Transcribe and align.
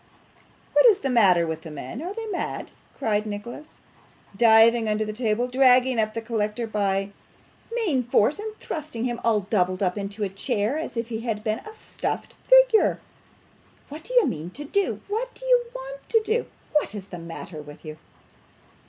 'What 0.73 0.87
is 0.87 1.01
the 1.01 1.11
matter 1.11 1.45
with 1.45 1.61
the 1.61 1.69
men! 1.69 2.01
Are 2.01 2.15
they 2.15 2.25
mad?' 2.25 2.71
cried 2.97 3.27
Nicholas, 3.27 3.81
diving 4.35 4.89
under 4.89 5.05
the 5.05 5.13
table, 5.13 5.47
dragging 5.47 5.99
up 5.99 6.15
the 6.15 6.23
collector 6.23 6.65
by 6.65 7.11
main 7.71 8.01
force, 8.05 8.39
and 8.39 8.57
thrusting 8.57 9.03
him, 9.05 9.21
all 9.23 9.41
doubled 9.41 9.83
up, 9.83 9.99
into 9.99 10.23
a 10.23 10.29
chair, 10.29 10.75
as 10.75 10.97
if 10.97 11.09
he 11.09 11.19
had 11.19 11.43
been 11.43 11.59
a 11.59 11.75
stuffed 11.75 12.33
figure. 12.45 12.99
'What 13.89 14.01
do 14.03 14.15
you 14.15 14.25
mean 14.25 14.49
to 14.49 14.63
do? 14.63 15.01
What 15.07 15.35
do 15.35 15.45
you 15.45 15.65
want 15.71 16.09
to 16.09 16.21
do? 16.23 16.47
What 16.71 16.95
is 16.95 17.09
the 17.09 17.19
matter 17.19 17.61
with 17.61 17.85
you? 17.85 17.97